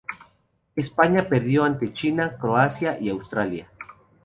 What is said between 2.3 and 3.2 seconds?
Croacia y